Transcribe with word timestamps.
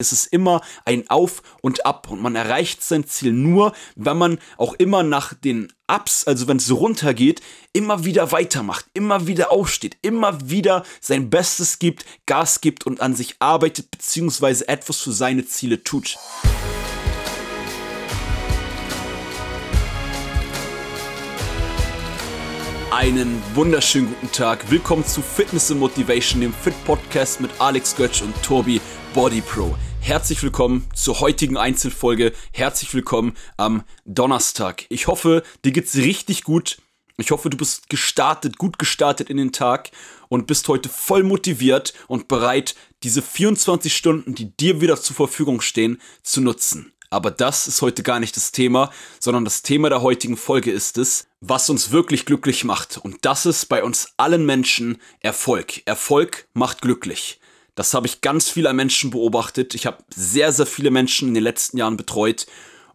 Es 0.00 0.12
ist 0.12 0.26
immer 0.26 0.60
ein 0.84 1.10
Auf 1.10 1.42
und 1.60 1.84
Ab 1.84 2.08
und 2.08 2.22
man 2.22 2.36
erreicht 2.36 2.84
sein 2.84 3.04
Ziel 3.04 3.32
nur, 3.32 3.72
wenn 3.96 4.16
man 4.16 4.38
auch 4.56 4.74
immer 4.74 5.02
nach 5.02 5.34
den 5.34 5.72
Ups, 5.88 6.24
also 6.24 6.46
wenn 6.46 6.58
es 6.58 6.70
runtergeht, 6.70 7.40
immer 7.72 8.04
wieder 8.04 8.30
weitermacht, 8.30 8.86
immer 8.94 9.26
wieder 9.26 9.50
aufsteht, 9.50 9.96
immer 10.02 10.48
wieder 10.48 10.84
sein 11.00 11.30
Bestes 11.30 11.80
gibt, 11.80 12.04
Gas 12.26 12.60
gibt 12.60 12.86
und 12.86 13.00
an 13.00 13.16
sich 13.16 13.34
arbeitet 13.40 13.90
beziehungsweise 13.90 14.68
etwas 14.68 15.00
für 15.00 15.10
seine 15.10 15.44
Ziele 15.46 15.82
tut. 15.82 16.16
Einen 22.92 23.42
wunderschönen 23.54 24.06
guten 24.06 24.30
Tag. 24.30 24.70
Willkommen 24.70 25.04
zu 25.04 25.22
Fitness 25.22 25.72
and 25.72 25.80
Motivation, 25.80 26.40
dem 26.40 26.54
Fit 26.54 26.74
Podcast 26.84 27.40
mit 27.40 27.50
Alex 27.58 27.96
Götz 27.96 28.20
und 28.20 28.40
Tobi 28.44 28.80
Body 29.12 29.40
Pro. 29.40 29.74
Herzlich 30.08 30.42
willkommen 30.42 30.86
zur 30.94 31.20
heutigen 31.20 31.58
Einzelfolge. 31.58 32.32
Herzlich 32.52 32.94
willkommen 32.94 33.34
am 33.58 33.84
Donnerstag. 34.06 34.86
Ich 34.88 35.06
hoffe, 35.06 35.42
dir 35.66 35.72
geht's 35.72 35.96
richtig 35.96 36.44
gut. 36.44 36.80
Ich 37.18 37.30
hoffe, 37.30 37.50
du 37.50 37.58
bist 37.58 37.90
gestartet, 37.90 38.56
gut 38.56 38.78
gestartet 38.78 39.28
in 39.28 39.36
den 39.36 39.52
Tag 39.52 39.90
und 40.30 40.46
bist 40.46 40.66
heute 40.68 40.88
voll 40.88 41.24
motiviert 41.24 41.92
und 42.06 42.26
bereit, 42.26 42.74
diese 43.02 43.20
24 43.20 43.94
Stunden, 43.94 44.34
die 44.34 44.56
dir 44.56 44.80
wieder 44.80 44.98
zur 44.98 45.14
Verfügung 45.14 45.60
stehen, 45.60 46.00
zu 46.22 46.40
nutzen. 46.40 46.94
Aber 47.10 47.30
das 47.30 47.68
ist 47.68 47.82
heute 47.82 48.02
gar 48.02 48.18
nicht 48.18 48.34
das 48.34 48.50
Thema, 48.50 48.90
sondern 49.20 49.44
das 49.44 49.60
Thema 49.60 49.90
der 49.90 50.00
heutigen 50.00 50.38
Folge 50.38 50.70
ist 50.70 50.96
es, 50.96 51.26
was 51.42 51.68
uns 51.68 51.90
wirklich 51.90 52.24
glücklich 52.24 52.64
macht. 52.64 52.96
Und 52.96 53.26
das 53.26 53.44
ist 53.44 53.66
bei 53.66 53.84
uns 53.84 54.14
allen 54.16 54.46
Menschen 54.46 55.02
Erfolg. 55.20 55.86
Erfolg 55.86 56.48
macht 56.54 56.80
glücklich. 56.80 57.40
Das 57.78 57.94
habe 57.94 58.08
ich 58.08 58.22
ganz 58.22 58.48
viele 58.48 58.72
Menschen 58.72 59.10
beobachtet. 59.10 59.72
Ich 59.76 59.86
habe 59.86 59.98
sehr, 60.12 60.50
sehr 60.50 60.66
viele 60.66 60.90
Menschen 60.90 61.28
in 61.28 61.34
den 61.34 61.44
letzten 61.44 61.78
Jahren 61.78 61.96
betreut. 61.96 62.48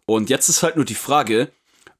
Und 0.04 0.28
jetzt 0.28 0.50
ist 0.50 0.62
halt 0.62 0.76
nur 0.76 0.84
die 0.84 0.94
Frage, 0.94 1.50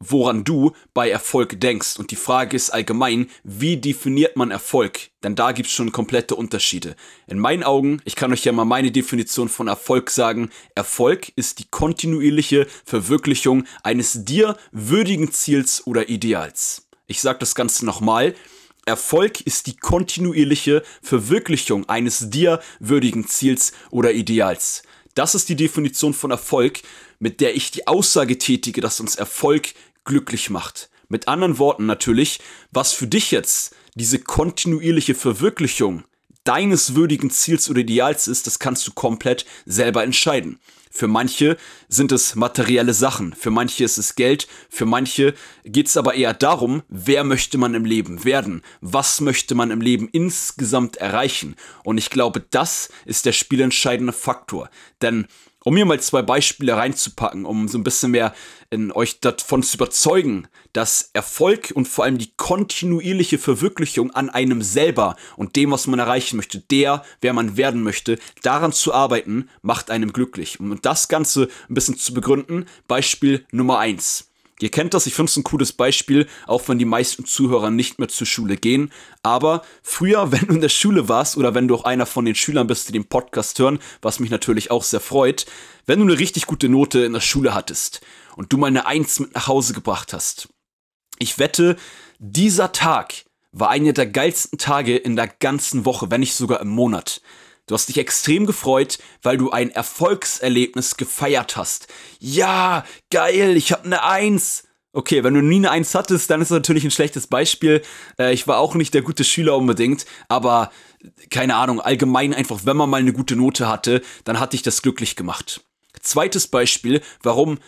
woran 0.00 0.44
du 0.44 0.72
bei 0.92 1.08
Erfolg 1.08 1.58
denkst. 1.58 1.98
Und 1.98 2.10
die 2.10 2.16
Frage 2.16 2.54
ist 2.54 2.68
allgemein, 2.68 3.30
wie 3.42 3.78
definiert 3.78 4.36
man 4.36 4.50
Erfolg? 4.50 5.00
Denn 5.22 5.34
da 5.34 5.52
gibt 5.52 5.70
es 5.70 5.74
schon 5.74 5.92
komplette 5.92 6.34
Unterschiede. 6.34 6.94
In 7.26 7.38
meinen 7.38 7.62
Augen, 7.62 8.02
ich 8.04 8.16
kann 8.16 8.34
euch 8.34 8.44
ja 8.44 8.52
mal 8.52 8.66
meine 8.66 8.92
Definition 8.92 9.48
von 9.48 9.66
Erfolg 9.66 10.10
sagen, 10.10 10.50
Erfolg 10.74 11.32
ist 11.36 11.60
die 11.60 11.70
kontinuierliche 11.70 12.66
Verwirklichung 12.84 13.64
eines 13.82 14.26
dir 14.26 14.58
würdigen 14.72 15.32
Ziels 15.32 15.86
oder 15.86 16.10
Ideals. 16.10 16.86
Ich 17.06 17.22
sage 17.22 17.38
das 17.38 17.54
Ganze 17.54 17.86
nochmal. 17.86 18.34
Erfolg 18.86 19.40
ist 19.40 19.66
die 19.66 19.76
kontinuierliche 19.76 20.82
Verwirklichung 21.02 21.88
eines 21.88 22.30
dir 22.30 22.60
würdigen 22.80 23.26
Ziels 23.26 23.72
oder 23.90 24.12
Ideals. 24.12 24.82
Das 25.14 25.34
ist 25.34 25.48
die 25.48 25.56
Definition 25.56 26.12
von 26.12 26.30
Erfolg, 26.30 26.80
mit 27.18 27.40
der 27.40 27.54
ich 27.54 27.70
die 27.70 27.86
Aussage 27.86 28.36
tätige, 28.36 28.80
dass 28.80 29.00
uns 29.00 29.16
Erfolg 29.16 29.74
glücklich 30.04 30.50
macht. 30.50 30.90
Mit 31.08 31.28
anderen 31.28 31.58
Worten 31.58 31.86
natürlich, 31.86 32.40
was 32.72 32.92
für 32.92 33.06
dich 33.06 33.30
jetzt 33.30 33.74
diese 33.94 34.18
kontinuierliche 34.18 35.14
Verwirklichung 35.14 36.04
deines 36.44 36.94
würdigen 36.94 37.30
Ziels 37.30 37.68
oder 37.68 37.80
Ideals 37.80 38.28
ist, 38.28 38.46
das 38.46 38.58
kannst 38.58 38.86
du 38.86 38.92
komplett 38.92 39.44
selber 39.66 40.04
entscheiden. 40.04 40.60
Für 40.96 41.08
manche 41.08 41.56
sind 41.88 42.12
es 42.12 42.36
materielle 42.36 42.94
Sachen, 42.94 43.34
für 43.34 43.50
manche 43.50 43.82
ist 43.82 43.98
es 43.98 44.14
Geld, 44.14 44.46
für 44.70 44.86
manche 44.86 45.34
geht 45.64 45.88
es 45.88 45.96
aber 45.96 46.14
eher 46.14 46.34
darum, 46.34 46.84
wer 46.88 47.24
möchte 47.24 47.58
man 47.58 47.74
im 47.74 47.84
Leben 47.84 48.24
werden, 48.24 48.62
was 48.80 49.20
möchte 49.20 49.56
man 49.56 49.72
im 49.72 49.80
Leben 49.80 50.08
insgesamt 50.12 50.96
erreichen. 50.98 51.56
Und 51.82 51.98
ich 51.98 52.10
glaube, 52.10 52.46
das 52.48 52.90
ist 53.06 53.26
der 53.26 53.32
spielentscheidende 53.32 54.12
Faktor. 54.12 54.70
Denn 55.02 55.26
um 55.64 55.76
hier 55.76 55.86
mal 55.86 56.00
zwei 56.00 56.22
Beispiele 56.22 56.76
reinzupacken, 56.76 57.44
um 57.44 57.68
so 57.68 57.78
ein 57.78 57.84
bisschen 57.84 58.12
mehr 58.12 58.34
in 58.70 58.92
euch 58.92 59.20
davon 59.20 59.62
zu 59.62 59.76
überzeugen, 59.76 60.46
dass 60.72 61.10
Erfolg 61.12 61.72
und 61.74 61.88
vor 61.88 62.04
allem 62.04 62.18
die 62.18 62.32
kontinuierliche 62.36 63.38
Verwirklichung 63.38 64.10
an 64.12 64.30
einem 64.30 64.62
selber 64.62 65.16
und 65.36 65.56
dem, 65.56 65.70
was 65.70 65.86
man 65.86 65.98
erreichen 65.98 66.36
möchte, 66.36 66.60
der, 66.60 67.04
wer 67.20 67.32
man 67.32 67.56
werden 67.56 67.82
möchte, 67.82 68.18
daran 68.42 68.72
zu 68.72 68.92
arbeiten, 68.92 69.48
macht 69.62 69.90
einem 69.90 70.12
glücklich. 70.12 70.60
Um 70.60 70.80
das 70.80 71.08
Ganze 71.08 71.48
ein 71.68 71.74
bisschen 71.74 71.96
zu 71.96 72.14
begründen, 72.14 72.66
Beispiel 72.86 73.46
Nummer 73.50 73.78
eins. 73.78 74.33
Ihr 74.64 74.70
kennt 74.70 74.94
das, 74.94 75.04
ich 75.04 75.12
finde 75.12 75.28
es 75.28 75.36
ein 75.36 75.44
cooles 75.44 75.74
Beispiel, 75.74 76.26
auch 76.46 76.68
wenn 76.68 76.78
die 76.78 76.86
meisten 76.86 77.26
Zuhörer 77.26 77.70
nicht 77.70 77.98
mehr 77.98 78.08
zur 78.08 78.26
Schule 78.26 78.56
gehen. 78.56 78.90
Aber 79.22 79.60
früher, 79.82 80.32
wenn 80.32 80.46
du 80.46 80.54
in 80.54 80.62
der 80.62 80.70
Schule 80.70 81.06
warst 81.06 81.36
oder 81.36 81.54
wenn 81.54 81.68
du 81.68 81.74
auch 81.74 81.84
einer 81.84 82.06
von 82.06 82.24
den 82.24 82.34
Schülern 82.34 82.66
bist, 82.66 82.88
die 82.88 82.94
den 82.94 83.04
Podcast 83.04 83.58
hören, 83.58 83.78
was 84.00 84.20
mich 84.20 84.30
natürlich 84.30 84.70
auch 84.70 84.82
sehr 84.82 85.00
freut, 85.00 85.44
wenn 85.84 85.98
du 85.98 86.06
eine 86.06 86.18
richtig 86.18 86.46
gute 86.46 86.70
Note 86.70 87.00
in 87.00 87.12
der 87.12 87.20
Schule 87.20 87.52
hattest 87.52 88.00
und 88.36 88.54
du 88.54 88.56
mal 88.56 88.68
eine 88.68 88.86
Eins 88.86 89.20
mit 89.20 89.34
nach 89.34 89.48
Hause 89.48 89.74
gebracht 89.74 90.14
hast. 90.14 90.48
Ich 91.18 91.38
wette, 91.38 91.76
dieser 92.18 92.72
Tag 92.72 93.26
war 93.52 93.68
einer 93.68 93.92
der 93.92 94.06
geilsten 94.06 94.58
Tage 94.58 94.96
in 94.96 95.14
der 95.14 95.28
ganzen 95.28 95.84
Woche, 95.84 96.10
wenn 96.10 96.20
nicht 96.20 96.36
sogar 96.36 96.62
im 96.62 96.68
Monat. 96.68 97.20
Du 97.66 97.74
hast 97.74 97.88
dich 97.88 97.98
extrem 97.98 98.44
gefreut, 98.44 98.98
weil 99.22 99.38
du 99.38 99.50
ein 99.50 99.70
Erfolgserlebnis 99.70 100.96
gefeiert 100.96 101.56
hast. 101.56 101.88
Ja, 102.18 102.84
geil, 103.10 103.56
ich 103.56 103.72
habe 103.72 103.84
eine 103.84 104.02
Eins. 104.02 104.64
Okay, 104.92 105.24
wenn 105.24 105.34
du 105.34 105.40
nie 105.40 105.56
eine 105.56 105.70
Eins 105.70 105.94
hattest, 105.94 106.30
dann 106.30 106.40
ist 106.40 106.50
das 106.50 106.56
natürlich 106.56 106.84
ein 106.84 106.90
schlechtes 106.90 107.26
Beispiel. 107.26 107.82
Äh, 108.18 108.34
ich 108.34 108.46
war 108.46 108.58
auch 108.58 108.74
nicht 108.74 108.94
der 108.94 109.02
gute 109.02 109.24
Schüler 109.24 109.56
unbedingt, 109.56 110.04
aber 110.28 110.70
keine 111.30 111.56
Ahnung, 111.56 111.80
allgemein 111.80 112.34
einfach, 112.34 112.60
wenn 112.64 112.76
man 112.76 112.90
mal 112.90 113.00
eine 113.00 113.12
gute 113.12 113.34
Note 113.34 113.66
hatte, 113.66 114.02
dann 114.24 114.38
hat 114.38 114.52
dich 114.52 114.62
das 114.62 114.82
glücklich 114.82 115.16
gemacht. 115.16 115.64
Zweites 116.00 116.46
Beispiel, 116.46 117.00
warum 117.22 117.58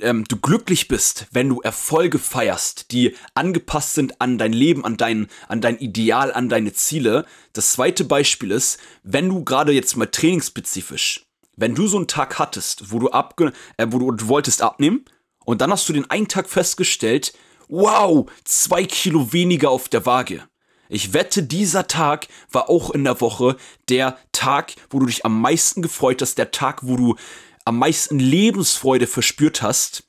ähm, 0.00 0.24
du 0.24 0.36
glücklich 0.36 0.88
bist, 0.88 1.26
wenn 1.32 1.48
du 1.48 1.60
Erfolge 1.60 2.18
feierst, 2.18 2.90
die 2.92 3.16
angepasst 3.34 3.94
sind 3.94 4.20
an 4.20 4.38
dein 4.38 4.52
Leben, 4.52 4.84
an 4.84 4.96
dein, 4.96 5.28
an 5.48 5.60
dein 5.60 5.78
Ideal, 5.78 6.32
an 6.32 6.48
deine 6.48 6.72
Ziele. 6.72 7.26
Das 7.52 7.72
zweite 7.72 8.04
Beispiel 8.04 8.50
ist, 8.50 8.78
wenn 9.02 9.28
du 9.28 9.44
gerade 9.44 9.72
jetzt 9.72 9.96
mal 9.96 10.06
trainingsspezifisch, 10.06 11.26
wenn 11.56 11.74
du 11.74 11.86
so 11.86 11.98
einen 11.98 12.08
Tag 12.08 12.38
hattest, 12.38 12.90
wo 12.92 12.98
du, 12.98 13.10
abge 13.10 13.52
äh, 13.76 13.86
wo 13.90 13.98
du, 13.98 14.10
du 14.12 14.28
wolltest 14.28 14.62
abnehmen 14.62 15.04
und 15.44 15.60
dann 15.60 15.70
hast 15.70 15.88
du 15.88 15.92
den 15.92 16.10
einen 16.10 16.28
Tag 16.28 16.48
festgestellt, 16.48 17.34
wow, 17.68 18.30
zwei 18.44 18.84
Kilo 18.84 19.32
weniger 19.32 19.70
auf 19.70 19.88
der 19.88 20.06
Waage. 20.06 20.42
Ich 20.88 21.12
wette, 21.12 21.42
dieser 21.42 21.86
Tag 21.86 22.28
war 22.52 22.68
auch 22.68 22.90
in 22.90 23.04
der 23.04 23.20
Woche 23.20 23.56
der 23.88 24.18
Tag, 24.32 24.74
wo 24.90 24.98
du 24.98 25.06
dich 25.06 25.24
am 25.24 25.40
meisten 25.40 25.80
gefreut 25.82 26.20
hast, 26.20 26.36
der 26.36 26.50
Tag, 26.50 26.80
wo 26.82 26.96
du 26.96 27.16
am 27.64 27.78
meisten 27.78 28.18
Lebensfreude 28.18 29.06
verspürt 29.06 29.62
hast. 29.62 30.04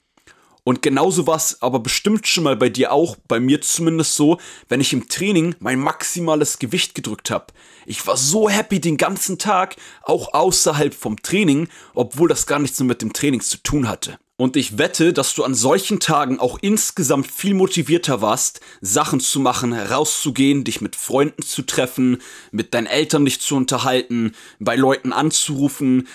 Und 0.63 0.81
genauso 0.81 1.27
war 1.27 1.35
es 1.35 1.61
aber 1.61 1.79
bestimmt 1.79 2.25
schon 2.25 2.43
mal 2.43 2.55
bei 2.55 2.69
dir 2.69 2.91
auch, 2.91 3.17
bei 3.27 3.39
mir 3.39 3.61
zumindest 3.61 4.15
so, 4.15 4.39
wenn 4.67 4.81
ich 4.81 4.93
im 4.93 5.07
Training 5.07 5.53
mein 5.59 5.79
maximales 5.79 6.57
Gewicht 6.57 6.95
gedrückt 6.95 7.29
habe. 7.29 7.47
Ich 7.85 8.05
war 8.07 8.17
so 8.17 8.49
happy 8.49 8.79
den 8.79 8.97
ganzen 8.97 9.37
Tag, 9.37 9.75
auch 10.01 10.33
außerhalb 10.33 10.95
vom 10.95 11.21
Training, 11.21 11.67
obwohl 11.93 12.27
das 12.27 12.47
gar 12.47 12.57
nichts 12.57 12.79
mehr 12.79 12.87
mit 12.87 13.03
dem 13.03 13.13
Training 13.13 13.41
zu 13.41 13.57
tun 13.57 13.87
hatte. 13.87 14.17
Und 14.37 14.57
ich 14.57 14.77
wette, 14.77 15.13
dass 15.13 15.33
du 15.33 15.43
an 15.43 15.53
solchen 15.53 15.99
Tagen 15.99 16.39
auch 16.39 16.57
insgesamt 16.61 17.27
viel 17.27 17.53
motivierter 17.53 18.21
warst, 18.21 18.59
Sachen 18.81 19.19
zu 19.19 19.39
machen, 19.39 19.71
rauszugehen, 19.71 20.65
dich 20.65 20.81
mit 20.81 20.95
Freunden 20.95 21.43
zu 21.43 21.61
treffen, 21.61 22.21
mit 22.51 22.73
deinen 22.73 22.87
Eltern 22.87 23.23
dich 23.23 23.39
zu 23.39 23.55
unterhalten, 23.55 24.33
bei 24.59 24.75
Leuten 24.75 25.13
anzurufen, 25.13 26.07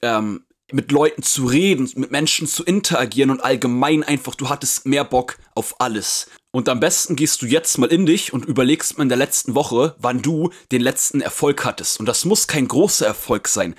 ähm, 0.00 0.42
mit 0.72 0.90
Leuten 0.90 1.22
zu 1.22 1.46
reden, 1.46 1.90
mit 1.94 2.10
Menschen 2.10 2.46
zu 2.46 2.64
interagieren 2.64 3.30
und 3.30 3.44
allgemein 3.44 4.02
einfach, 4.02 4.34
du 4.34 4.48
hattest 4.48 4.86
mehr 4.86 5.04
Bock 5.04 5.38
auf 5.54 5.80
alles. 5.80 6.28
Und 6.50 6.68
am 6.68 6.80
besten 6.80 7.16
gehst 7.16 7.42
du 7.42 7.46
jetzt 7.46 7.78
mal 7.78 7.92
in 7.92 8.06
dich 8.06 8.32
und 8.32 8.46
überlegst 8.46 8.96
mal 8.96 9.02
in 9.02 9.08
der 9.08 9.18
letzten 9.18 9.54
Woche, 9.54 9.94
wann 9.98 10.22
du 10.22 10.50
den 10.72 10.80
letzten 10.80 11.20
Erfolg 11.20 11.64
hattest. 11.64 12.00
Und 12.00 12.06
das 12.06 12.24
muss 12.24 12.46
kein 12.46 12.66
großer 12.66 13.06
Erfolg 13.06 13.46
sein. 13.48 13.74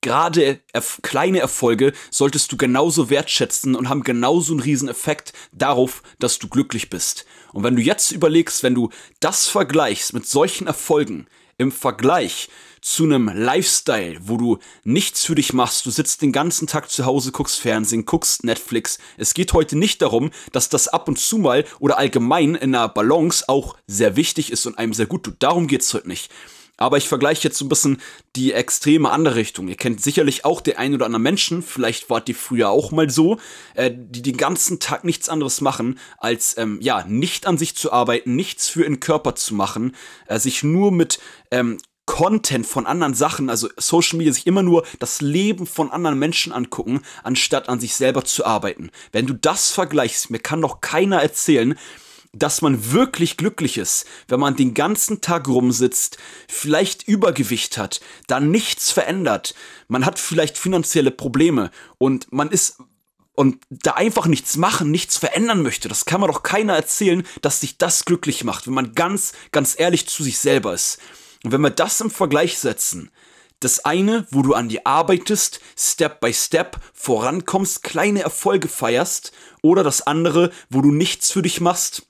Gerade 0.00 0.60
erf 0.72 1.00
kleine 1.02 1.40
Erfolge 1.40 1.92
solltest 2.10 2.52
du 2.52 2.56
genauso 2.56 3.10
wertschätzen 3.10 3.74
und 3.74 3.88
haben 3.88 4.04
genauso 4.04 4.52
einen 4.52 4.60
riesen 4.60 4.88
Effekt 4.88 5.32
darauf, 5.52 6.02
dass 6.20 6.38
du 6.38 6.48
glücklich 6.48 6.88
bist. 6.88 7.26
Und 7.52 7.64
wenn 7.64 7.74
du 7.74 7.82
jetzt 7.82 8.12
überlegst, 8.12 8.62
wenn 8.62 8.76
du 8.76 8.90
das 9.18 9.48
vergleichst 9.48 10.12
mit 10.12 10.26
solchen 10.26 10.68
Erfolgen 10.68 11.26
im 11.56 11.72
Vergleich 11.72 12.48
zu 12.88 13.04
einem 13.04 13.28
Lifestyle, 13.28 14.18
wo 14.22 14.38
du 14.38 14.58
nichts 14.82 15.24
für 15.26 15.34
dich 15.34 15.52
machst, 15.52 15.84
du 15.84 15.90
sitzt 15.90 16.22
den 16.22 16.32
ganzen 16.32 16.66
Tag 16.66 16.90
zu 16.90 17.04
Hause, 17.04 17.32
guckst 17.32 17.60
Fernsehen, 17.60 18.06
guckst 18.06 18.44
Netflix. 18.44 18.98
Es 19.18 19.34
geht 19.34 19.52
heute 19.52 19.76
nicht 19.76 20.00
darum, 20.00 20.30
dass 20.52 20.70
das 20.70 20.88
ab 20.88 21.06
und 21.06 21.18
zu 21.18 21.36
mal 21.36 21.66
oder 21.80 21.98
allgemein 21.98 22.54
in 22.54 22.74
einer 22.74 22.88
Balance 22.88 23.44
auch 23.46 23.76
sehr 23.86 24.16
wichtig 24.16 24.50
ist 24.50 24.64
und 24.64 24.78
einem 24.78 24.94
sehr 24.94 25.04
gut 25.04 25.24
tut. 25.24 25.36
Darum 25.40 25.66
geht's 25.66 25.92
heute 25.92 26.08
nicht. 26.08 26.32
Aber 26.80 26.96
ich 26.96 27.08
vergleiche 27.08 27.48
jetzt 27.48 27.58
so 27.58 27.64
ein 27.64 27.68
bisschen 27.68 28.00
die 28.36 28.52
extreme 28.52 29.10
andere 29.10 29.34
Richtung. 29.34 29.66
Ihr 29.66 29.76
kennt 29.76 30.00
sicherlich 30.00 30.44
auch 30.44 30.60
den 30.60 30.76
einen 30.76 30.94
oder 30.94 31.06
anderen 31.06 31.24
Menschen, 31.24 31.62
vielleicht 31.62 32.08
wart 32.08 32.28
ihr 32.28 32.36
früher 32.36 32.70
auch 32.70 32.92
mal 32.92 33.10
so, 33.10 33.38
äh, 33.74 33.90
die 33.92 34.22
den 34.22 34.36
ganzen 34.36 34.78
Tag 34.78 35.02
nichts 35.04 35.28
anderes 35.28 35.60
machen, 35.60 35.98
als 36.18 36.56
ähm, 36.56 36.78
ja, 36.80 37.04
nicht 37.06 37.46
an 37.46 37.58
sich 37.58 37.74
zu 37.74 37.92
arbeiten, 37.92 38.36
nichts 38.36 38.68
für 38.68 38.84
ihren 38.84 39.00
Körper 39.00 39.34
zu 39.34 39.54
machen, 39.56 39.94
äh, 40.28 40.38
sich 40.38 40.62
nur 40.62 40.92
mit 40.92 41.18
ähm, 41.50 41.78
Content 42.08 42.66
von 42.66 42.86
anderen 42.86 43.12
Sachen, 43.12 43.50
also 43.50 43.68
Social 43.76 44.16
Media, 44.16 44.32
sich 44.32 44.46
immer 44.46 44.62
nur 44.62 44.86
das 44.98 45.20
Leben 45.20 45.66
von 45.66 45.92
anderen 45.92 46.18
Menschen 46.18 46.54
angucken, 46.54 47.02
anstatt 47.22 47.68
an 47.68 47.80
sich 47.80 47.94
selber 47.94 48.24
zu 48.24 48.46
arbeiten. 48.46 48.90
Wenn 49.12 49.26
du 49.26 49.34
das 49.34 49.70
vergleichst, 49.70 50.30
mir 50.30 50.38
kann 50.38 50.62
doch 50.62 50.80
keiner 50.80 51.20
erzählen, 51.20 51.78
dass 52.32 52.62
man 52.62 52.92
wirklich 52.92 53.36
glücklich 53.36 53.76
ist, 53.76 54.06
wenn 54.26 54.40
man 54.40 54.56
den 54.56 54.72
ganzen 54.72 55.20
Tag 55.20 55.48
rumsitzt, 55.48 56.16
vielleicht 56.48 57.06
Übergewicht 57.06 57.76
hat, 57.76 58.00
dann 58.26 58.50
nichts 58.50 58.90
verändert, 58.90 59.54
man 59.86 60.06
hat 60.06 60.18
vielleicht 60.18 60.56
finanzielle 60.56 61.10
Probleme 61.10 61.70
und 61.98 62.32
man 62.32 62.50
ist 62.50 62.78
und 63.34 63.62
da 63.68 63.92
einfach 63.92 64.26
nichts 64.26 64.56
machen, 64.56 64.90
nichts 64.90 65.18
verändern 65.18 65.62
möchte. 65.62 65.88
Das 65.88 66.06
kann 66.06 66.22
man 66.22 66.30
doch 66.30 66.42
keiner 66.42 66.74
erzählen, 66.74 67.24
dass 67.42 67.60
sich 67.60 67.76
das 67.76 68.06
glücklich 68.06 68.44
macht, 68.44 68.66
wenn 68.66 68.74
man 68.74 68.94
ganz, 68.94 69.34
ganz 69.52 69.78
ehrlich 69.78 70.08
zu 70.08 70.24
sich 70.24 70.38
selber 70.38 70.72
ist. 70.72 70.98
Und 71.44 71.52
wenn 71.52 71.60
wir 71.60 71.70
das 71.70 72.00
im 72.00 72.10
Vergleich 72.10 72.58
setzen, 72.58 73.10
das 73.60 73.84
eine, 73.84 74.26
wo 74.30 74.42
du 74.42 74.54
an 74.54 74.68
dir 74.68 74.82
arbeitest, 74.84 75.60
Step 75.76 76.20
by 76.20 76.32
Step 76.32 76.78
vorankommst, 76.92 77.82
kleine 77.82 78.22
Erfolge 78.22 78.68
feierst, 78.68 79.32
oder 79.62 79.82
das 79.82 80.06
andere, 80.06 80.50
wo 80.70 80.80
du 80.80 80.92
nichts 80.92 81.32
für 81.32 81.42
dich 81.42 81.60
machst 81.60 82.06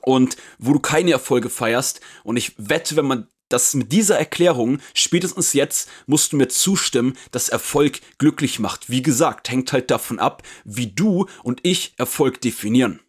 und 0.00 0.36
wo 0.58 0.72
du 0.72 0.80
keine 0.80 1.12
Erfolge 1.12 1.50
feierst. 1.50 2.00
Und 2.24 2.36
ich 2.36 2.54
wette, 2.56 2.96
wenn 2.96 3.06
man 3.06 3.28
das 3.48 3.74
mit 3.74 3.92
dieser 3.92 4.18
Erklärung, 4.18 4.78
spätestens 4.94 5.52
jetzt, 5.52 5.88
musst 6.06 6.32
du 6.32 6.36
mir 6.36 6.48
zustimmen, 6.48 7.16
dass 7.30 7.48
Erfolg 7.48 8.00
glücklich 8.18 8.58
macht. 8.58 8.90
Wie 8.90 9.02
gesagt, 9.02 9.50
hängt 9.50 9.72
halt 9.72 9.90
davon 9.90 10.18
ab, 10.18 10.42
wie 10.64 10.88
du 10.88 11.26
und 11.42 11.60
ich 11.62 11.94
Erfolg 11.96 12.40
definieren. 12.40 13.00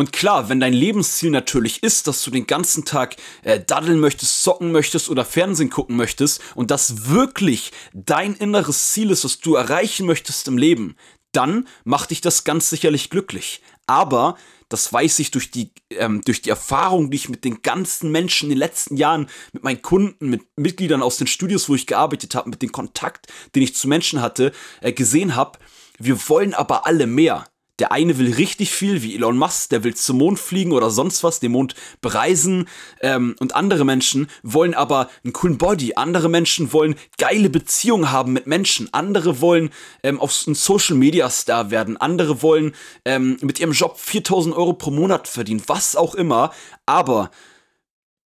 Und 0.00 0.14
klar, 0.14 0.48
wenn 0.48 0.60
dein 0.60 0.72
Lebensziel 0.72 1.28
natürlich 1.28 1.82
ist, 1.82 2.06
dass 2.06 2.22
du 2.22 2.30
den 2.30 2.46
ganzen 2.46 2.86
Tag 2.86 3.16
äh, 3.42 3.60
daddeln 3.60 4.00
möchtest, 4.00 4.42
zocken 4.42 4.72
möchtest 4.72 5.10
oder 5.10 5.26
Fernsehen 5.26 5.68
gucken 5.68 5.94
möchtest 5.94 6.40
und 6.54 6.70
das 6.70 7.10
wirklich 7.10 7.70
dein 7.92 8.32
inneres 8.32 8.92
Ziel 8.92 9.10
ist, 9.10 9.26
was 9.26 9.40
du 9.40 9.56
erreichen 9.56 10.06
möchtest 10.06 10.48
im 10.48 10.56
Leben, 10.56 10.96
dann 11.32 11.68
macht 11.84 12.12
dich 12.12 12.22
das 12.22 12.44
ganz 12.44 12.70
sicherlich 12.70 13.10
glücklich. 13.10 13.60
Aber 13.86 14.38
das 14.70 14.90
weiß 14.90 15.18
ich 15.18 15.32
durch 15.32 15.50
die, 15.50 15.70
ähm, 15.90 16.22
durch 16.24 16.40
die 16.40 16.48
Erfahrung, 16.48 17.10
die 17.10 17.18
ich 17.18 17.28
mit 17.28 17.44
den 17.44 17.60
ganzen 17.60 18.10
Menschen 18.10 18.46
in 18.46 18.52
den 18.52 18.58
letzten 18.58 18.96
Jahren, 18.96 19.28
mit 19.52 19.64
meinen 19.64 19.82
Kunden, 19.82 20.30
mit 20.30 20.40
Mitgliedern 20.56 21.02
aus 21.02 21.18
den 21.18 21.26
Studios, 21.26 21.68
wo 21.68 21.74
ich 21.74 21.86
gearbeitet 21.86 22.34
habe, 22.34 22.48
mit 22.48 22.62
dem 22.62 22.72
Kontakt, 22.72 23.26
den 23.54 23.62
ich 23.62 23.74
zu 23.74 23.86
Menschen 23.86 24.22
hatte, 24.22 24.52
äh, 24.80 24.94
gesehen 24.94 25.36
habe. 25.36 25.58
Wir 25.98 26.26
wollen 26.30 26.54
aber 26.54 26.86
alle 26.86 27.06
mehr. 27.06 27.44
Der 27.80 27.92
eine 27.92 28.18
will 28.18 28.34
richtig 28.34 28.70
viel, 28.70 29.02
wie 29.02 29.14
Elon 29.16 29.38
Musk, 29.38 29.70
der 29.70 29.82
will 29.82 29.94
zum 29.94 30.18
Mond 30.18 30.38
fliegen 30.38 30.72
oder 30.72 30.90
sonst 30.90 31.24
was, 31.24 31.40
den 31.40 31.52
Mond 31.52 31.74
bereisen. 32.00 32.68
Ähm, 33.00 33.34
und 33.40 33.54
andere 33.54 33.84
Menschen 33.84 34.28
wollen 34.42 34.74
aber 34.74 35.08
einen 35.24 35.32
coolen 35.32 35.58
Body. 35.58 35.94
Andere 35.96 36.28
Menschen 36.28 36.72
wollen 36.72 36.94
geile 37.18 37.48
Beziehungen 37.48 38.12
haben 38.12 38.34
mit 38.34 38.46
Menschen. 38.46 38.92
Andere 38.92 39.40
wollen 39.40 39.70
ähm, 40.02 40.20
auf 40.20 40.46
ein 40.46 40.54
Social 40.54 40.96
Media 40.96 41.30
Star 41.30 41.70
werden. 41.70 41.96
Andere 41.96 42.42
wollen 42.42 42.74
ähm, 43.04 43.38
mit 43.40 43.58
ihrem 43.58 43.72
Job 43.72 43.98
4000 43.98 44.54
Euro 44.54 44.74
pro 44.74 44.90
Monat 44.90 45.26
verdienen. 45.26 45.62
Was 45.66 45.96
auch 45.96 46.14
immer. 46.14 46.52
Aber 46.84 47.30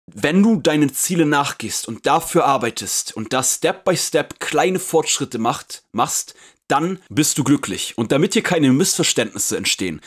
wenn 0.07 0.43
du 0.43 0.57
deinen 0.57 0.93
Zielen 0.93 1.31
nachgehst 1.31 1.89
und 1.89 2.07
dafür 2.07 2.45
arbeitest 2.45 3.17
und 3.17 3.33
da 3.33 3.43
Step 3.43 3.85
by 3.85 3.97
Step 3.97 4.39
kleine 4.39 4.79
Fortschritte 4.79 5.39
macht, 5.39 5.85
machst, 5.93 6.35
dann 6.69 6.99
bist 7.09 7.39
du 7.39 7.45
glücklich. 7.45 7.97
Und 7.97 8.13
damit 8.13 8.35
hier 8.35 8.43
keine 8.43 8.73
Missverständnisse 8.73 9.57
entstehen, 9.57 10.01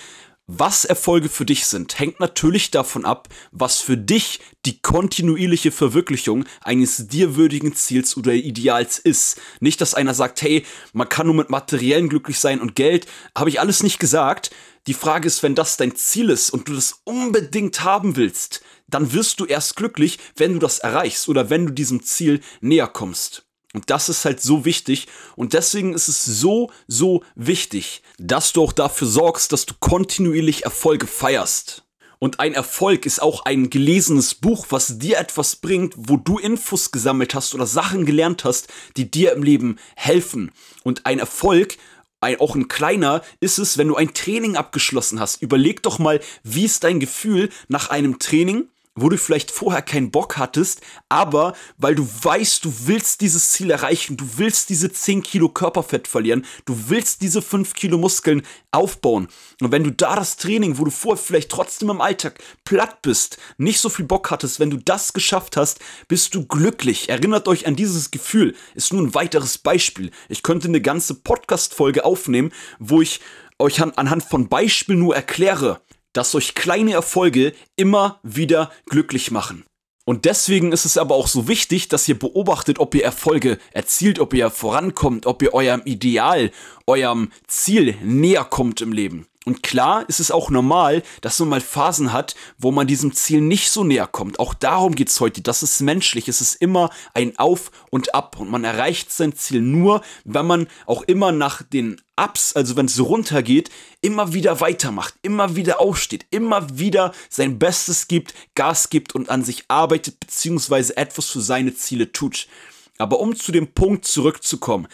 was 0.49 0.85
Erfolge 0.85 1.27
für 1.27 1.43
dich 1.43 1.65
sind, 1.65 1.99
hängt 1.99 2.21
natürlich 2.21 2.71
davon 2.71 3.03
ab, 3.03 3.27
was 3.51 3.81
für 3.81 3.97
dich 3.97 4.39
die 4.65 4.81
kontinuierliche 4.81 5.71
Verwirklichung 5.71 6.45
eines 6.61 7.09
dir 7.09 7.35
würdigen 7.35 7.75
Ziels 7.75 8.15
oder 8.15 8.31
Ideals 8.31 8.97
ist. 8.97 9.41
Nicht, 9.59 9.81
dass 9.81 9.93
einer 9.93 10.13
sagt, 10.13 10.41
hey, 10.41 10.65
man 10.93 11.09
kann 11.09 11.25
nur 11.25 11.35
mit 11.35 11.49
materiellen 11.49 12.07
glücklich 12.07 12.39
sein 12.39 12.61
und 12.61 12.75
Geld, 12.75 13.07
habe 13.37 13.49
ich 13.49 13.59
alles 13.59 13.83
nicht 13.83 13.99
gesagt. 13.99 14.51
Die 14.87 14.93
Frage 14.93 15.27
ist, 15.27 15.43
wenn 15.43 15.53
das 15.53 15.75
dein 15.75 15.97
Ziel 15.97 16.29
ist 16.29 16.49
und 16.49 16.69
du 16.69 16.73
das 16.75 17.01
unbedingt 17.03 17.83
haben 17.83 18.15
willst, 18.15 18.61
dann 18.87 19.11
wirst 19.11 19.41
du 19.41 19.45
erst 19.45 19.75
glücklich, 19.75 20.17
wenn 20.37 20.53
du 20.53 20.59
das 20.59 20.79
erreichst 20.79 21.27
oder 21.27 21.49
wenn 21.49 21.65
du 21.65 21.73
diesem 21.73 22.03
Ziel 22.03 22.39
näher 22.61 22.87
kommst. 22.87 23.46
Und 23.77 23.91
das 23.91 24.09
ist 24.09 24.25
halt 24.25 24.41
so 24.41 24.65
wichtig. 24.65 25.05
Und 25.35 25.53
deswegen 25.53 25.93
ist 25.93 26.07
es 26.07 26.25
so, 26.25 26.71
so 26.87 27.23
wichtig, 27.35 28.01
dass 28.17 28.51
du 28.51 28.63
auch 28.63 28.71
dafür 28.71 29.07
sorgst, 29.07 29.53
dass 29.53 29.67
du 29.67 29.75
kontinuierlich 29.79 30.65
Erfolge 30.65 31.05
feierst. 31.05 31.83
Und 32.17 32.39
ein 32.39 32.55
Erfolg 32.55 33.05
ist 33.05 33.21
auch 33.21 33.45
ein 33.45 33.69
gelesenes 33.69 34.33
Buch, 34.33 34.65
was 34.71 34.97
dir 34.97 35.19
etwas 35.19 35.57
bringt, 35.57 35.93
wo 35.95 36.17
du 36.17 36.39
Infos 36.39 36.91
gesammelt 36.91 37.35
hast 37.35 37.53
oder 37.53 37.67
Sachen 37.67 38.07
gelernt 38.07 38.45
hast, 38.45 38.67
die 38.97 39.11
dir 39.11 39.33
im 39.33 39.43
Leben 39.43 39.77
helfen. 39.95 40.51
Und 40.83 41.05
ein 41.05 41.19
Erfolg, 41.19 41.77
ein, 42.19 42.39
auch 42.39 42.55
ein 42.55 42.69
kleiner, 42.69 43.21
ist 43.41 43.59
es, 43.59 43.77
wenn 43.77 43.89
du 43.89 43.95
ein 43.95 44.15
Training 44.15 44.55
abgeschlossen 44.55 45.19
hast. 45.19 45.39
Überleg 45.43 45.83
doch 45.83 45.99
mal, 45.99 46.19
wie 46.41 46.65
ist 46.65 46.83
dein 46.83 46.99
Gefühl 46.99 47.51
nach 47.67 47.91
einem 47.91 48.17
Training? 48.17 48.69
Wo 48.97 49.07
du 49.07 49.17
vielleicht 49.17 49.51
vorher 49.51 49.81
keinen 49.81 50.11
Bock 50.11 50.37
hattest, 50.37 50.81
aber 51.07 51.53
weil 51.77 51.95
du 51.95 52.05
weißt, 52.05 52.65
du 52.65 52.73
willst 52.85 53.21
dieses 53.21 53.51
Ziel 53.51 53.71
erreichen, 53.71 54.17
du 54.17 54.25
willst 54.35 54.69
diese 54.69 54.91
10 54.91 55.23
Kilo 55.23 55.47
Körperfett 55.47 56.07
verlieren, 56.07 56.45
du 56.65 56.75
willst 56.87 57.21
diese 57.21 57.41
5 57.41 57.73
Kilo 57.73 57.97
Muskeln 57.97 58.41
aufbauen. 58.71 59.29
Und 59.61 59.71
wenn 59.71 59.83
du 59.83 59.91
da 59.91 60.15
das 60.15 60.35
Training, 60.37 60.77
wo 60.77 60.83
du 60.83 60.91
vorher 60.91 61.23
vielleicht 61.23 61.49
trotzdem 61.49 61.89
im 61.89 62.01
Alltag 62.01 62.39
platt 62.65 63.01
bist, 63.01 63.37
nicht 63.57 63.79
so 63.79 63.89
viel 63.89 64.05
Bock 64.05 64.29
hattest, 64.31 64.59
wenn 64.59 64.71
du 64.71 64.77
das 64.77 65.13
geschafft 65.13 65.55
hast, 65.55 65.79
bist 66.07 66.35
du 66.35 66.45
glücklich. 66.45 67.09
Erinnert 67.09 67.47
euch 67.47 67.67
an 67.67 67.75
dieses 67.75 68.11
Gefühl. 68.11 68.55
Ist 68.73 68.91
nur 68.91 69.03
ein 69.03 69.13
weiteres 69.13 69.59
Beispiel. 69.59 70.11
Ich 70.27 70.43
könnte 70.43 70.67
eine 70.67 70.81
ganze 70.81 71.13
Podcast-Folge 71.13 72.03
aufnehmen, 72.03 72.51
wo 72.79 73.01
ich 73.01 73.21
euch 73.59 73.81
anhand 73.81 74.23
von 74.23 74.49
Beispielen 74.49 74.99
nur 74.99 75.15
erkläre, 75.15 75.81
dass 76.13 76.35
euch 76.35 76.55
kleine 76.55 76.93
Erfolge 76.93 77.53
immer 77.75 78.19
wieder 78.23 78.71
glücklich 78.85 79.31
machen. 79.31 79.65
Und 80.05 80.23
deswegen 80.23 80.71
ist 80.71 80.85
es 80.85 80.97
aber 80.97 81.15
auch 81.15 81.27
so 81.27 81.49
wichtig, 81.49 81.89
dass 81.89 82.07
ihr 82.07 82.17
beobachtet, 82.17 82.79
ob 82.79 82.95
ihr 82.95 83.03
Erfolge 83.03 83.57
erzielt, 83.73 84.19
ob 84.19 84.33
ihr 84.33 84.49
vorankommt, 84.49 85.25
ob 85.25 85.41
ihr 85.41 85.53
eurem 85.53 85.81
Ideal, 85.83 86.51
eurem 86.87 87.29
Ziel 87.47 87.97
näher 88.01 88.45
kommt 88.45 88.79
im 88.79 88.93
Leben. 88.93 89.27
Und 89.47 89.63
klar 89.63 90.03
ist 90.09 90.19
es 90.19 90.29
auch 90.29 90.49
normal, 90.49 91.03
dass 91.21 91.39
man 91.39 91.47
mal 91.47 91.61
Phasen 91.61 92.11
hat, 92.11 92.35
wo 92.57 92.73
man 92.73 92.85
diesem 92.85 93.13
Ziel 93.13 93.39
nicht 93.39 93.71
so 93.71 93.85
näher 93.85 94.05
kommt. 94.05 94.39
Auch 94.39 94.53
darum 94.53 94.93
geht 94.93 95.07
es 95.07 95.21
heute. 95.21 95.41
Das 95.41 95.63
ist 95.63 95.79
menschlich. 95.79 96.27
Es 96.27 96.41
ist 96.41 96.55
immer 96.55 96.89
ein 97.13 97.39
Auf 97.39 97.71
und 97.89 98.13
Ab. 98.13 98.41
Und 98.41 98.51
man 98.51 98.65
erreicht 98.65 99.09
sein 99.09 99.33
Ziel 99.37 99.61
nur, 99.61 100.01
wenn 100.25 100.45
man 100.45 100.67
auch 100.85 101.01
immer 101.03 101.31
nach 101.31 101.63
den 101.63 102.01
Ups, 102.21 102.57
also 102.57 102.75
wenn 102.75 102.87
es 102.87 102.99
runtergeht, 102.99 103.69
immer 104.01 104.33
wieder 104.33 104.59
weitermacht, 104.59 105.13
immer 105.21 105.55
wieder 105.55 105.79
aufsteht, 105.79 106.25
immer 106.29 106.77
wieder 106.77 107.13
sein 107.29 107.57
Bestes 107.57 108.09
gibt, 108.09 108.33
Gas 108.53 108.89
gibt 108.89 109.15
und 109.15 109.29
an 109.29 109.45
sich 109.45 109.63
arbeitet, 109.69 110.19
beziehungsweise 110.19 110.97
etwas 110.97 111.29
für 111.29 111.39
seine 111.39 111.73
Ziele 111.73 112.11
tut. 112.11 112.49
Aber 112.97 113.21
um 113.21 113.33
zu 113.33 113.53
dem 113.53 113.73
Punkt 113.73 114.03
zurückzukommen, 114.03 114.89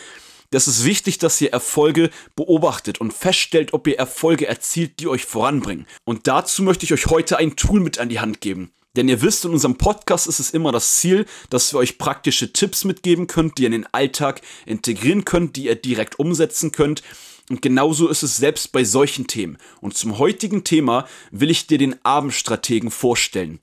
das 0.54 0.68
ist 0.68 0.86
wichtig, 0.86 1.18
dass 1.18 1.42
ihr 1.42 1.52
Erfolge 1.52 2.12
beobachtet 2.36 3.02
und 3.02 3.14
feststellt, 3.14 3.74
ob 3.74 3.88
ihr 3.88 3.98
Erfolge 3.98 4.48
erzielt, 4.48 5.00
die 5.00 5.08
euch 5.08 5.26
voranbringen. 5.26 5.88
Und 6.06 6.28
dazu 6.28 6.62
möchte 6.62 6.86
ich 6.86 6.94
euch 6.94 7.08
heute 7.08 7.38
ein 7.38 7.56
Tool 7.56 7.80
mit 7.80 7.98
an 7.98 8.10
die 8.10 8.20
Hand 8.20 8.40
geben. 8.40 8.72
Denn 8.96 9.10
ihr 9.10 9.24
wisst, 9.24 9.46
in 9.46 9.52
unserem 9.52 9.78
Podcast 9.78 10.28
ist 10.28 10.40
es 10.40 10.52
immer 10.52 10.72
das 10.72 10.98
Ziel, 10.98 11.26
dass 11.50 11.74
wir 11.74 11.80
euch 11.80 11.98
praktische 11.98 12.54
Tipps 12.54 12.84
mitgeben 12.84 13.26
könnt, 13.26 13.58
die 13.58 13.64
ihr 13.64 13.68
in 13.68 13.72
den 13.72 13.88
Alltag 13.92 14.42
integrieren 14.68 15.26
könnt, 15.26 15.56
die 15.56 15.66
ihr 15.66 15.76
direkt 15.76 16.20
umsetzen 16.20 16.72
könnt. 16.72 17.02
Und 17.50 17.64
genauso 17.64 18.08
ist 18.08 18.22
es 18.22 18.38
selbst 18.38 18.72
bei 18.72 18.84
solchen 18.84 19.26
Themen. 19.26 19.58
Und 19.82 19.98
zum 19.98 20.20
heutigen 20.20 20.64
Thema 20.64 21.08
will 21.32 21.50
ich 21.50 21.66
dir 21.66 21.80
den 21.80 21.96
Abendstrategen 22.06 22.92
vorstellen. 22.92 23.60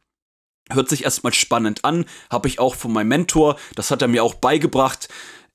Hört 0.73 0.89
sich 0.89 1.05
erstmal 1.05 1.33
spannend 1.33 1.85
an, 1.85 2.05
habe 2.31 2.49
ich 2.49 2.59
auch 2.59 2.75
von 2.75 2.93
meinem 2.93 3.09
Mentor, 3.09 3.57
das 3.75 3.91
hat 3.91 4.03
er 4.03 4.09
mir 4.09 4.23
auch 4.23 4.35
beigebracht. 4.35 5.09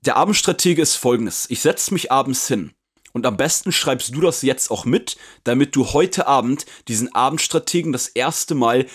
Der 0.06 0.18
Abendstratege 0.18 0.84
ist 0.84 0.96
folgendes. 0.96 1.48
Ich 1.50 1.62
setze 1.62 1.92
mich 1.92 2.12
abends 2.12 2.48
hin. 2.48 2.74
Und 3.12 3.26
am 3.26 3.38
besten 3.38 3.72
schreibst 3.72 4.14
du 4.14 4.22
das 4.22 4.44
jetzt 4.44 4.70
auch 4.70 4.86
mit, 4.86 5.18
damit 5.46 5.76
du 5.76 5.94
heute 5.94 6.28
Abend 6.28 6.68
diesen 6.88 7.16
Abendstrategen 7.16 7.92
das 7.92 8.08
erste 8.10 8.54
Mal 8.54 8.86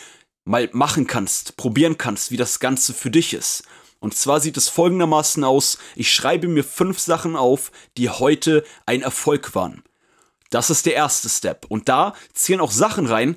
mal 0.45 0.69
machen 0.73 1.09
kannst, 1.09 1.57
probieren 1.57 1.99
kannst, 1.99 2.31
wie 2.31 2.37
das 2.37 2.61
Ganze 2.61 2.95
für 2.95 3.11
dich 3.11 3.35
ist. 3.35 3.65
Und 3.99 4.15
zwar 4.15 4.41
sieht 4.41 4.57
es 4.57 4.69
folgendermaßen 4.69 5.43
aus, 5.43 5.79
ich 5.97 6.13
schreibe 6.13 6.47
mir 6.47 6.65
fünf 6.65 7.01
Sachen 7.01 7.35
auf, 7.35 7.73
die 7.97 8.09
heute 8.09 8.65
ein 8.87 9.03
Erfolg 9.03 9.55
waren. 9.55 9.83
Das 10.51 10.71
ist 10.71 10.87
der 10.87 10.95
erste 10.95 11.29
Step. 11.29 11.67
Und 11.69 11.89
da 11.89 12.15
zählen 12.35 12.61
auch 12.61 12.73
Sachen 12.73 13.07
rein, 13.07 13.37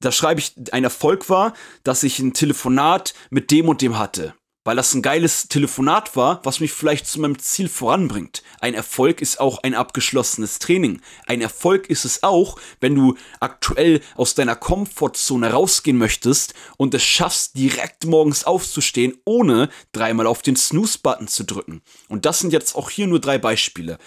da 0.00 0.12
schreibe 0.12 0.40
ich, 0.40 0.52
ein 0.72 0.84
Erfolg 0.84 1.30
war, 1.30 1.54
dass 1.84 2.02
ich 2.02 2.18
ein 2.18 2.34
Telefonat 2.34 3.14
mit 3.30 3.50
dem 3.50 3.68
und 3.68 3.80
dem 3.80 3.98
hatte 3.98 4.34
weil 4.64 4.76
das 4.76 4.94
ein 4.94 5.02
geiles 5.02 5.48
Telefonat 5.48 6.16
war, 6.16 6.40
was 6.42 6.60
mich 6.60 6.72
vielleicht 6.72 7.06
zu 7.06 7.20
meinem 7.20 7.38
Ziel 7.38 7.68
voranbringt. 7.68 8.42
Ein 8.60 8.74
Erfolg 8.74 9.20
ist 9.20 9.38
auch 9.38 9.62
ein 9.62 9.74
abgeschlossenes 9.74 10.58
Training. 10.58 11.00
Ein 11.26 11.40
Erfolg 11.40 11.88
ist 11.88 12.04
es 12.04 12.22
auch, 12.22 12.58
wenn 12.80 12.94
du 12.94 13.14
aktuell 13.40 14.00
aus 14.16 14.34
deiner 14.34 14.56
Komfortzone 14.56 15.52
rausgehen 15.52 15.98
möchtest 15.98 16.54
und 16.76 16.94
es 16.94 17.02
schaffst, 17.02 17.56
direkt 17.56 18.06
morgens 18.06 18.44
aufzustehen, 18.44 19.18
ohne 19.24 19.68
dreimal 19.92 20.26
auf 20.26 20.42
den 20.42 20.56
Snooze-Button 20.56 21.28
zu 21.28 21.44
drücken. 21.44 21.82
Und 22.08 22.24
das 22.24 22.40
sind 22.40 22.52
jetzt 22.52 22.74
auch 22.74 22.90
hier 22.90 23.06
nur 23.06 23.20
drei 23.20 23.38
Beispiele. 23.38 23.98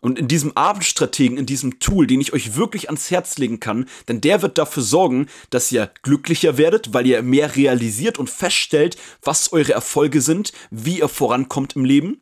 Und 0.00 0.18
in 0.18 0.28
diesem 0.28 0.56
Abendstrategen, 0.56 1.36
in 1.36 1.46
diesem 1.46 1.80
Tool, 1.80 2.06
den 2.06 2.20
ich 2.20 2.32
euch 2.32 2.56
wirklich 2.56 2.88
ans 2.88 3.10
Herz 3.10 3.38
legen 3.38 3.58
kann, 3.58 3.88
denn 4.06 4.20
der 4.20 4.42
wird 4.42 4.56
dafür 4.56 4.82
sorgen, 4.82 5.26
dass 5.50 5.72
ihr 5.72 5.90
glücklicher 6.02 6.56
werdet, 6.56 6.94
weil 6.94 7.06
ihr 7.06 7.22
mehr 7.22 7.56
realisiert 7.56 8.18
und 8.18 8.30
feststellt, 8.30 8.96
was 9.22 9.52
eure 9.52 9.72
Erfolge 9.72 10.20
sind, 10.20 10.52
wie 10.70 11.00
ihr 11.00 11.08
vorankommt 11.08 11.74
im 11.74 11.84
Leben. 11.84 12.20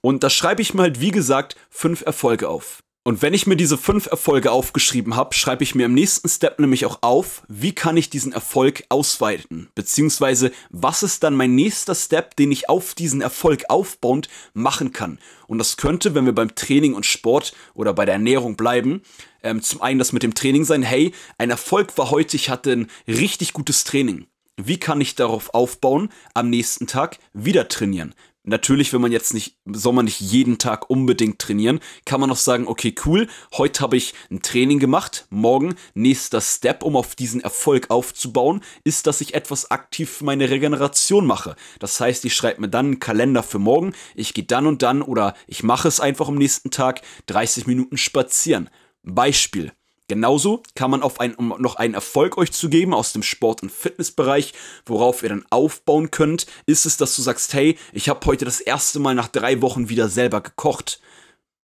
Und 0.00 0.24
da 0.24 0.30
schreibe 0.30 0.62
ich 0.62 0.74
mir 0.74 0.82
halt, 0.82 1.00
wie 1.00 1.12
gesagt, 1.12 1.56
fünf 1.70 2.02
Erfolge 2.02 2.48
auf. 2.48 2.82
Und 3.04 3.20
wenn 3.20 3.34
ich 3.34 3.48
mir 3.48 3.56
diese 3.56 3.78
fünf 3.78 4.06
Erfolge 4.06 4.52
aufgeschrieben 4.52 5.16
habe, 5.16 5.34
schreibe 5.34 5.64
ich 5.64 5.74
mir 5.74 5.86
im 5.86 5.94
nächsten 5.94 6.28
Step 6.28 6.60
nämlich 6.60 6.86
auch 6.86 6.98
auf, 7.00 7.42
wie 7.48 7.72
kann 7.72 7.96
ich 7.96 8.10
diesen 8.10 8.32
Erfolg 8.32 8.84
ausweiten, 8.90 9.68
beziehungsweise 9.74 10.52
was 10.70 11.02
ist 11.02 11.24
dann 11.24 11.34
mein 11.34 11.56
nächster 11.56 11.96
Step, 11.96 12.36
den 12.36 12.52
ich 12.52 12.68
auf 12.68 12.94
diesen 12.94 13.20
Erfolg 13.20 13.64
aufbauend 13.68 14.28
machen 14.54 14.92
kann. 14.92 15.18
Und 15.48 15.58
das 15.58 15.76
könnte, 15.76 16.14
wenn 16.14 16.26
wir 16.26 16.32
beim 16.32 16.54
Training 16.54 16.94
und 16.94 17.04
Sport 17.04 17.54
oder 17.74 17.92
bei 17.92 18.04
der 18.04 18.14
Ernährung 18.14 18.54
bleiben, 18.54 19.02
ähm, 19.42 19.62
zum 19.62 19.82
einen 19.82 19.98
das 19.98 20.12
mit 20.12 20.22
dem 20.22 20.34
Training 20.34 20.64
sein, 20.64 20.84
hey, 20.84 21.12
ein 21.38 21.50
Erfolg 21.50 21.98
war 21.98 22.12
heute, 22.12 22.36
ich 22.36 22.50
hatte 22.50 22.70
ein 22.70 22.90
richtig 23.08 23.52
gutes 23.52 23.82
Training. 23.82 24.26
Wie 24.56 24.78
kann 24.78 25.00
ich 25.00 25.16
darauf 25.16 25.54
aufbauen, 25.54 26.10
am 26.34 26.50
nächsten 26.50 26.86
Tag 26.86 27.18
wieder 27.32 27.66
trainieren? 27.66 28.14
Natürlich, 28.44 28.92
wenn 28.92 29.00
man 29.00 29.12
jetzt 29.12 29.34
nicht, 29.34 29.56
soll 29.66 29.92
man 29.92 30.04
nicht 30.04 30.20
jeden 30.20 30.58
Tag 30.58 30.90
unbedingt 30.90 31.38
trainieren, 31.38 31.78
kann 32.04 32.20
man 32.20 32.30
auch 32.32 32.36
sagen, 32.36 32.66
okay, 32.66 32.92
cool, 33.06 33.28
heute 33.56 33.80
habe 33.80 33.96
ich 33.96 34.14
ein 34.32 34.42
Training 34.42 34.80
gemacht, 34.80 35.26
morgen 35.30 35.76
nächster 35.94 36.40
Step, 36.40 36.82
um 36.82 36.96
auf 36.96 37.14
diesen 37.14 37.40
Erfolg 37.40 37.90
aufzubauen, 37.90 38.60
ist, 38.82 39.06
dass 39.06 39.20
ich 39.20 39.34
etwas 39.34 39.70
aktiv 39.70 40.10
für 40.10 40.24
meine 40.24 40.50
Regeneration 40.50 41.24
mache. 41.24 41.54
Das 41.78 42.00
heißt, 42.00 42.24
ich 42.24 42.34
schreibe 42.34 42.62
mir 42.62 42.68
dann 42.68 42.86
einen 42.86 43.00
Kalender 43.00 43.44
für 43.44 43.60
morgen, 43.60 43.92
ich 44.16 44.34
gehe 44.34 44.44
dann 44.44 44.66
und 44.66 44.82
dann 44.82 45.02
oder 45.02 45.34
ich 45.46 45.62
mache 45.62 45.86
es 45.86 46.00
einfach 46.00 46.26
am 46.26 46.34
nächsten 46.34 46.72
Tag 46.72 47.02
30 47.26 47.68
Minuten 47.68 47.96
spazieren. 47.96 48.70
Beispiel. 49.04 49.72
Genauso 50.12 50.62
kann 50.74 50.90
man 50.90 51.02
auf 51.02 51.20
ein, 51.20 51.34
um 51.36 51.54
noch 51.58 51.76
einen 51.76 51.94
Erfolg 51.94 52.36
euch 52.36 52.52
zu 52.52 52.68
geben 52.68 52.92
aus 52.92 53.14
dem 53.14 53.22
Sport- 53.22 53.62
und 53.62 53.72
Fitnessbereich, 53.72 54.52
worauf 54.84 55.22
ihr 55.22 55.30
dann 55.30 55.46
aufbauen 55.48 56.10
könnt, 56.10 56.44
ist 56.66 56.84
es, 56.84 56.98
dass 56.98 57.16
du 57.16 57.22
sagst, 57.22 57.54
hey, 57.54 57.78
ich 57.94 58.10
habe 58.10 58.26
heute 58.26 58.44
das 58.44 58.60
erste 58.60 58.98
Mal 58.98 59.14
nach 59.14 59.28
drei 59.28 59.62
Wochen 59.62 59.88
wieder 59.88 60.10
selber 60.10 60.42
gekocht. 60.42 61.00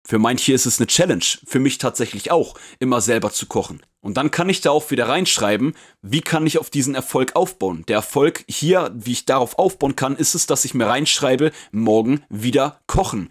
Für 0.04 0.18
manche 0.18 0.52
ist 0.52 0.66
es 0.66 0.80
eine 0.80 0.88
Challenge, 0.88 1.24
für 1.46 1.60
mich 1.60 1.78
tatsächlich 1.78 2.32
auch, 2.32 2.58
immer 2.80 3.00
selber 3.00 3.30
zu 3.30 3.46
kochen. 3.46 3.80
Und 4.00 4.16
dann 4.16 4.32
kann 4.32 4.48
ich 4.48 4.60
da 4.60 4.72
auch 4.72 4.90
wieder 4.90 5.08
reinschreiben, 5.08 5.76
wie 6.02 6.20
kann 6.20 6.44
ich 6.44 6.58
auf 6.58 6.68
diesen 6.68 6.96
Erfolg 6.96 7.36
aufbauen. 7.36 7.84
Der 7.86 7.98
Erfolg 7.98 8.42
hier, 8.48 8.90
wie 8.92 9.12
ich 9.12 9.24
darauf 9.24 9.56
aufbauen 9.56 9.94
kann, 9.94 10.16
ist 10.16 10.34
es, 10.34 10.46
dass 10.46 10.64
ich 10.64 10.74
mir 10.74 10.88
reinschreibe, 10.88 11.52
morgen 11.70 12.24
wieder 12.28 12.80
kochen. 12.88 13.30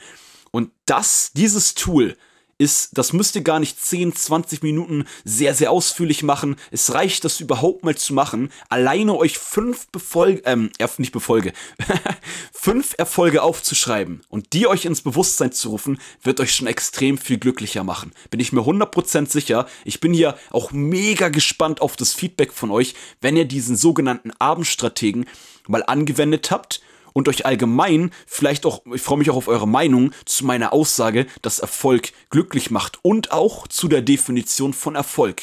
Und 0.52 0.72
das, 0.86 1.32
dieses 1.34 1.76
Tool, 1.76 2.16
ist, 2.62 2.96
das 2.96 3.12
müsst 3.12 3.36
ihr 3.36 3.42
gar 3.42 3.60
nicht 3.60 3.84
10, 3.84 4.16
20 4.16 4.62
Minuten 4.62 5.06
sehr, 5.26 5.56
sehr 5.56 5.72
ausführlich 5.72 6.22
machen. 6.22 6.58
Es 6.70 6.94
reicht, 6.94 7.26
das 7.26 7.40
überhaupt 7.40 7.84
mal 7.84 7.96
zu 7.98 8.14
machen. 8.14 8.52
Alleine 8.70 9.16
euch 9.16 9.40
fünf 9.40 9.88
Befolge, 9.88 10.44
ähm, 10.46 10.70
nicht 11.00 11.12
Befolge, 11.12 11.54
fünf 12.54 12.94
Erfolge 13.00 13.42
aufzuschreiben 13.42 14.22
und 14.30 14.54
die 14.54 14.68
euch 14.68 14.86
ins 14.86 15.02
Bewusstsein 15.02 15.52
zu 15.52 15.70
rufen, 15.70 16.00
wird 16.22 16.40
euch 16.40 16.54
schon 16.54 16.68
extrem 16.68 17.18
viel 17.18 17.40
glücklicher 17.40 17.84
machen. 17.84 18.12
Bin 18.30 18.40
ich 18.40 18.54
mir 18.54 18.62
100% 18.62 19.28
sicher. 19.28 19.66
Ich 19.84 20.00
bin 20.00 20.14
hier 20.14 20.38
auch 20.52 20.72
mega 20.72 21.30
gespannt 21.30 21.82
auf 21.82 21.96
das 21.96 22.14
Feedback 22.14 22.54
von 22.54 22.70
euch, 22.70 22.94
wenn 23.22 23.36
ihr 23.36 23.46
diesen 23.46 23.76
sogenannten 23.76 24.32
Abendstrategen 24.38 25.26
mal 25.68 25.84
angewendet 25.84 26.52
habt 26.52 26.82
und 27.14 27.28
euch 27.28 27.46
allgemein 27.46 28.12
vielleicht 28.26 28.66
auch, 28.66 28.82
ich 28.94 29.02
freue 29.02 29.18
mich 29.18 29.30
auch 29.30 29.36
auf 29.36 29.48
eure 29.48 29.68
Meinung 29.68 30.12
zu 30.26 30.46
meiner 30.46 30.74
Aussage, 30.74 31.26
dass 31.42 31.60
Erfolg 31.60 32.12
glücklich 32.30 32.72
macht 32.72 33.00
und 33.04 33.32
auch 33.32 33.68
zu 33.68 33.88
der 33.88 34.02
Definition 34.02 34.74
von 34.74 34.96
Erfolg. 34.96 35.42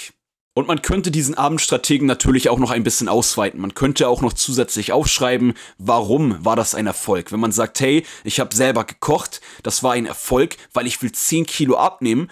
Und 0.59 0.67
man 0.67 0.83
könnte 0.83 1.13
diesen 1.13 1.37
Abendstrategen 1.37 2.09
natürlich 2.09 2.49
auch 2.49 2.59
noch 2.59 2.73
ein 2.73 2.83
bisschen 2.83 3.09
ausweiten. 3.09 3.61
Man 3.61 3.75
könnte 3.75 4.09
auch 4.09 4.23
noch 4.23 4.33
zusätzlich 4.33 4.91
aufschreiben, 4.91 5.55
warum 5.79 6.45
war 6.45 6.57
das 6.57 6.75
ein 6.75 6.89
Erfolg. 6.89 7.31
Wenn 7.31 7.39
man 7.39 7.53
sagt, 7.53 7.79
hey, 7.79 8.05
ich 8.25 8.41
habe 8.41 8.53
selber 8.53 8.83
gekocht, 8.83 9.41
das 9.63 9.85
war 9.85 9.93
ein 9.93 10.05
Erfolg, 10.05 10.57
weil 10.73 10.89
ich 10.89 11.01
will 11.01 11.13
10 11.13 11.47
Kilo 11.47 11.77
abnehmen 11.77 12.29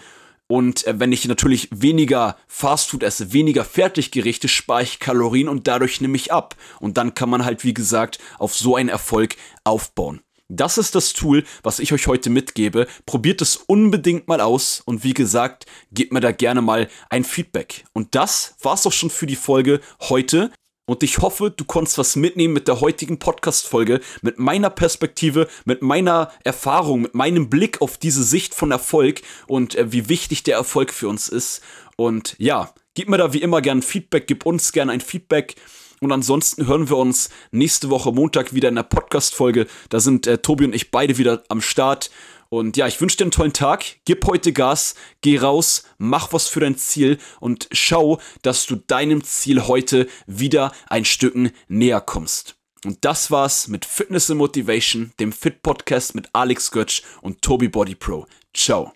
und 0.48 0.86
äh, 0.86 0.98
wenn 1.00 1.12
ich 1.12 1.26
natürlich 1.26 1.68
weniger 1.72 2.36
Fastfood 2.46 3.02
esse, 3.02 3.32
weniger 3.32 3.64
Fertiggerichte, 3.64 4.48
spare 4.48 4.82
ich 4.82 5.00
Kalorien 5.00 5.48
und 5.48 5.66
dadurch 5.66 6.00
nehme 6.00 6.16
ich 6.16 6.32
ab. 6.32 6.54
Und 6.80 6.96
dann 6.96 7.14
kann 7.14 7.30
man 7.30 7.44
halt, 7.44 7.64
wie 7.64 7.74
gesagt, 7.74 8.18
auf 8.38 8.54
so 8.54 8.76
einen 8.76 8.88
Erfolg 8.88 9.36
aufbauen. 9.64 10.20
Das 10.48 10.78
ist 10.78 10.94
das 10.94 11.12
Tool, 11.12 11.44
was 11.64 11.80
ich 11.80 11.92
euch 11.92 12.06
heute 12.06 12.30
mitgebe. 12.30 12.86
Probiert 13.04 13.42
es 13.42 13.56
unbedingt 13.56 14.28
mal 14.28 14.40
aus 14.40 14.80
und 14.84 15.02
wie 15.02 15.14
gesagt, 15.14 15.66
gebt 15.90 16.12
mir 16.12 16.20
da 16.20 16.30
gerne 16.30 16.62
mal 16.62 16.88
ein 17.10 17.24
Feedback. 17.24 17.84
Und 17.92 18.14
das 18.14 18.54
war's 18.62 18.82
doch 18.82 18.92
schon 18.92 19.10
für 19.10 19.26
die 19.26 19.34
Folge 19.34 19.80
heute. 20.02 20.52
Und 20.86 21.02
ich 21.02 21.18
hoffe, 21.18 21.50
du 21.50 21.64
konntest 21.64 21.98
was 21.98 22.14
mitnehmen 22.14 22.54
mit 22.54 22.68
der 22.68 22.80
heutigen 22.80 23.18
Podcast-Folge, 23.18 24.00
mit 24.22 24.38
meiner 24.38 24.70
Perspektive, 24.70 25.48
mit 25.64 25.82
meiner 25.82 26.30
Erfahrung, 26.44 27.02
mit 27.02 27.14
meinem 27.14 27.50
Blick 27.50 27.82
auf 27.82 27.98
diese 27.98 28.22
Sicht 28.22 28.54
von 28.54 28.70
Erfolg 28.70 29.20
und 29.48 29.74
äh, 29.74 29.92
wie 29.92 30.08
wichtig 30.08 30.44
der 30.44 30.56
Erfolg 30.56 30.92
für 30.92 31.08
uns 31.08 31.28
ist. 31.28 31.60
Und 31.96 32.36
ja, 32.38 32.72
gib 32.94 33.08
mir 33.08 33.18
da 33.18 33.32
wie 33.32 33.42
immer 33.42 33.60
gern 33.62 33.82
Feedback, 33.82 34.28
gib 34.28 34.46
uns 34.46 34.70
gern 34.70 34.88
ein 34.88 35.00
Feedback. 35.00 35.56
Und 36.00 36.12
ansonsten 36.12 36.66
hören 36.68 36.88
wir 36.88 36.98
uns 36.98 37.30
nächste 37.50 37.90
Woche 37.90 38.12
Montag 38.12 38.54
wieder 38.54 38.68
in 38.68 38.74
der 38.76 38.82
Podcast-Folge. 38.84 39.66
Da 39.88 39.98
sind 39.98 40.26
äh, 40.28 40.38
Tobi 40.38 40.66
und 40.66 40.74
ich 40.74 40.92
beide 40.92 41.18
wieder 41.18 41.42
am 41.48 41.60
Start. 41.60 42.10
Und 42.48 42.76
ja, 42.76 42.86
ich 42.86 43.00
wünsche 43.00 43.16
dir 43.16 43.24
einen 43.24 43.30
tollen 43.30 43.52
Tag. 43.52 43.84
Gib 44.04 44.26
heute 44.26 44.52
Gas, 44.52 44.94
geh 45.20 45.38
raus, 45.38 45.84
mach 45.98 46.32
was 46.32 46.48
für 46.48 46.60
dein 46.60 46.76
Ziel 46.76 47.18
und 47.40 47.68
schau, 47.72 48.20
dass 48.42 48.66
du 48.66 48.76
deinem 48.76 49.24
Ziel 49.24 49.66
heute 49.66 50.06
wieder 50.26 50.72
ein 50.88 51.04
Stücken 51.04 51.50
näher 51.68 52.00
kommst. 52.00 52.56
Und 52.84 53.04
das 53.04 53.30
war's 53.30 53.68
mit 53.68 53.84
Fitness 53.84 54.30
and 54.30 54.38
Motivation, 54.38 55.12
dem 55.18 55.32
Fit 55.32 55.62
Podcast 55.62 56.14
mit 56.14 56.28
Alex 56.32 56.70
Götsch 56.70 57.02
und 57.20 57.42
Tobi 57.42 57.68
Body 57.68 57.94
Pro. 57.94 58.26
Ciao. 58.54 58.95